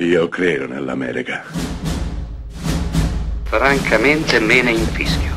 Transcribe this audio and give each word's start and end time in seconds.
Io 0.00 0.28
credo 0.28 0.68
nell'America. 0.68 1.42
Francamente 3.42 4.38
me 4.38 4.62
ne 4.62 4.70
infischio. 4.70 5.34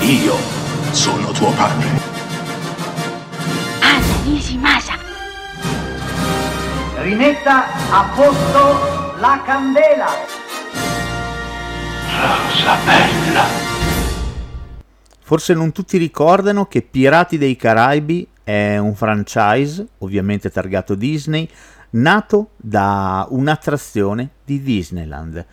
Io 0.00 0.34
sono 0.90 1.30
tuo 1.30 1.52
padre. 1.52 1.86
Anna 3.78 4.22
Nishimasa. 4.24 4.94
Rimetta 7.02 7.66
a 7.90 8.10
posto 8.12 9.14
la 9.20 9.40
candela. 9.46 10.08
Rosa 12.10 12.76
bella. 12.84 13.44
Forse 15.20 15.54
non 15.54 15.70
tutti 15.70 15.96
ricordano 15.96 16.66
che 16.66 16.82
Pirati 16.82 17.38
dei 17.38 17.54
Caraibi 17.54 18.26
è 18.42 18.78
un 18.78 18.96
franchise, 18.96 19.86
ovviamente 19.98 20.50
targato 20.50 20.96
Disney, 20.96 21.48
nato 21.90 22.50
da 22.56 23.26
un'attrazione 23.30 24.30
di 24.44 24.62
Disneyland. 24.62 25.44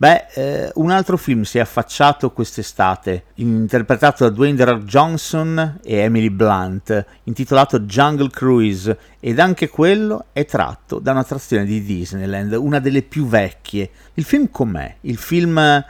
Beh, 0.00 0.26
eh, 0.32 0.70
un 0.76 0.90
altro 0.90 1.18
film 1.18 1.42
si 1.42 1.58
è 1.58 1.60
affacciato 1.60 2.30
quest'estate, 2.30 3.24
interpretato 3.34 4.24
da 4.24 4.30
Dwayne 4.30 4.64
Rock 4.64 4.84
Johnson 4.84 5.78
e 5.84 5.96
Emily 5.96 6.30
Blunt, 6.30 7.04
intitolato 7.24 7.80
Jungle 7.80 8.30
Cruise, 8.30 8.96
ed 9.20 9.38
anche 9.38 9.68
quello 9.68 10.28
è 10.32 10.46
tratto 10.46 11.00
da 11.00 11.10
un'attrazione 11.10 11.66
di 11.66 11.82
Disneyland, 11.82 12.52
una 12.54 12.78
delle 12.78 13.02
più 13.02 13.26
vecchie. 13.26 13.90
Il 14.14 14.24
film 14.24 14.50
com'è? 14.50 14.96
Il 15.02 15.18
film 15.18 15.84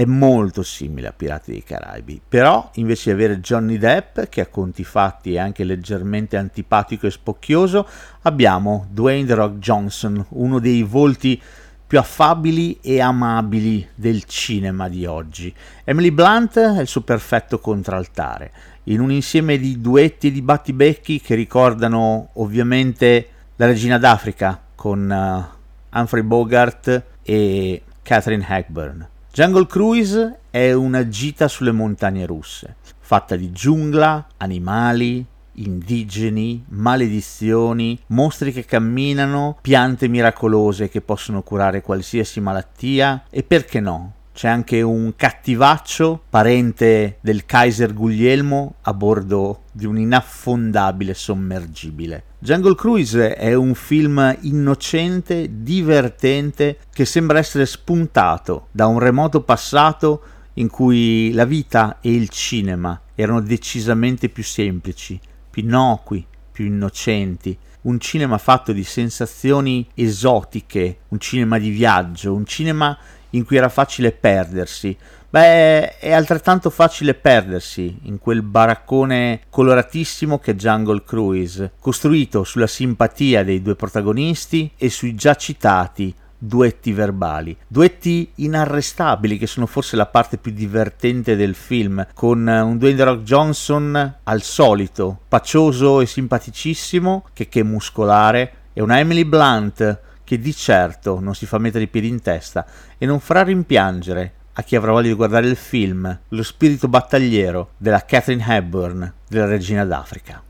è 0.00 0.06
molto 0.06 0.62
simile 0.62 1.08
a 1.08 1.12
Pirati 1.12 1.50
dei 1.50 1.62
Caraibi, 1.62 2.22
però 2.26 2.70
invece 2.76 3.10
di 3.10 3.22
avere 3.22 3.40
Johnny 3.40 3.76
Depp, 3.76 4.20
che 4.30 4.40
a 4.40 4.46
conti 4.46 4.82
fatti 4.82 5.34
è 5.34 5.38
anche 5.38 5.62
leggermente 5.62 6.38
antipatico 6.38 7.06
e 7.06 7.10
spocchioso, 7.10 7.86
abbiamo 8.22 8.86
Dwayne 8.90 9.26
The 9.26 9.34
Rock 9.34 9.58
Johnson, 9.58 10.24
uno 10.30 10.58
dei 10.58 10.82
volti 10.84 11.38
più 11.86 11.98
affabili 11.98 12.78
e 12.80 12.98
amabili 13.02 13.86
del 13.94 14.24
cinema 14.24 14.88
di 14.88 15.04
oggi. 15.04 15.54
Emily 15.84 16.10
Blunt 16.10 16.58
è 16.58 16.80
il 16.80 16.88
suo 16.88 17.02
perfetto 17.02 17.58
contraltare, 17.58 18.52
in 18.84 19.00
un 19.00 19.12
insieme 19.12 19.58
di 19.58 19.82
duetti 19.82 20.28
e 20.28 20.32
di 20.32 20.40
battibecchi 20.40 21.20
che 21.20 21.34
ricordano 21.34 22.30
ovviamente 22.34 23.28
La 23.56 23.66
Regina 23.66 23.98
d'Africa 23.98 24.58
con 24.74 25.10
uh, 25.10 25.98
Humphrey 25.98 26.22
Bogart 26.22 27.04
e 27.22 27.82
Catherine 28.00 28.46
Hepburn. 28.48 29.09
Jungle 29.32 29.66
Cruise 29.66 30.40
è 30.50 30.72
una 30.72 31.06
gita 31.06 31.46
sulle 31.46 31.70
montagne 31.70 32.26
russe, 32.26 32.74
fatta 32.98 33.36
di 33.36 33.52
giungla, 33.52 34.26
animali, 34.38 35.24
indigeni, 35.52 36.64
maledizioni, 36.70 37.96
mostri 38.08 38.50
che 38.50 38.64
camminano, 38.64 39.58
piante 39.60 40.08
miracolose 40.08 40.88
che 40.88 41.00
possono 41.00 41.42
curare 41.42 41.80
qualsiasi 41.80 42.40
malattia 42.40 43.22
e 43.30 43.44
perché 43.44 43.78
no? 43.78 44.14
C'è 44.32 44.48
anche 44.48 44.80
un 44.80 45.14
cattivaccio, 45.16 46.22
parente 46.30 47.18
del 47.20 47.44
Kaiser 47.44 47.92
Guglielmo, 47.92 48.76
a 48.82 48.94
bordo 48.94 49.64
di 49.72 49.86
un 49.86 49.98
inaffondabile 49.98 51.14
sommergibile. 51.14 52.24
Jungle 52.38 52.74
Cruise 52.74 53.34
è 53.34 53.52
un 53.54 53.74
film 53.74 54.36
innocente, 54.42 55.62
divertente, 55.62 56.78
che 56.92 57.04
sembra 57.04 57.38
essere 57.38 57.66
spuntato 57.66 58.68
da 58.70 58.86
un 58.86 58.98
remoto 58.98 59.42
passato 59.42 60.22
in 60.54 60.68
cui 60.68 61.32
la 61.32 61.44
vita 61.44 61.98
e 62.00 62.14
il 62.14 62.28
cinema 62.30 62.98
erano 63.14 63.40
decisamente 63.40 64.30
più 64.30 64.42
semplici, 64.42 65.20
più 65.50 65.62
innocui, 65.62 66.26
più 66.50 66.64
innocenti. 66.64 67.56
Un 67.82 67.98
cinema 67.98 68.38
fatto 68.38 68.72
di 68.72 68.84
sensazioni 68.84 69.86
esotiche, 69.94 71.00
un 71.08 71.18
cinema 71.18 71.58
di 71.58 71.70
viaggio, 71.70 72.34
un 72.34 72.44
cinema 72.44 72.96
in 73.30 73.44
cui 73.44 73.56
era 73.56 73.68
facile 73.68 74.12
perdersi. 74.12 74.96
Beh, 75.30 75.98
è 75.98 76.12
altrettanto 76.12 76.70
facile 76.70 77.14
perdersi 77.14 78.00
in 78.02 78.18
quel 78.18 78.42
baraccone 78.42 79.42
coloratissimo 79.48 80.40
che 80.40 80.52
è 80.52 80.54
Jungle 80.54 81.04
Cruise, 81.04 81.72
costruito 81.78 82.42
sulla 82.42 82.66
simpatia 82.66 83.44
dei 83.44 83.62
due 83.62 83.76
protagonisti 83.76 84.72
e 84.76 84.90
sui 84.90 85.14
già 85.14 85.36
citati 85.36 86.12
duetti 86.42 86.92
verbali, 86.92 87.54
duetti 87.68 88.32
inarrestabili 88.36 89.36
che 89.36 89.46
sono 89.46 89.66
forse 89.66 89.94
la 89.94 90.06
parte 90.06 90.38
più 90.38 90.52
divertente 90.52 91.36
del 91.36 91.54
film, 91.54 92.04
con 92.14 92.46
un 92.46 92.78
Dwayne 92.78 93.04
Rock 93.04 93.22
Johnson 93.22 94.14
al 94.24 94.42
solito, 94.42 95.20
pacioso 95.28 96.00
e 96.00 96.06
simpaticissimo, 96.06 97.26
che 97.34 97.48
che 97.48 97.62
muscolare, 97.62 98.52
e 98.72 98.80
una 98.80 98.98
Emily 98.98 99.24
Blunt 99.24 100.00
che 100.30 100.38
di 100.38 100.54
certo 100.54 101.18
non 101.18 101.34
si 101.34 101.44
fa 101.44 101.58
mettere 101.58 101.82
i 101.82 101.88
piedi 101.88 102.06
in 102.06 102.22
testa 102.22 102.64
e 102.96 103.04
non 103.04 103.18
farà 103.18 103.42
rimpiangere 103.42 104.34
a 104.52 104.62
chi 104.62 104.76
avrà 104.76 104.92
voglia 104.92 105.08
di 105.08 105.14
guardare 105.14 105.48
il 105.48 105.56
film 105.56 106.20
Lo 106.28 106.44
spirito 106.44 106.86
battagliero 106.86 107.70
della 107.76 108.04
Catherine 108.04 108.44
Hepburn 108.46 109.12
della 109.26 109.46
Regina 109.46 109.84
d'Africa. 109.84 110.40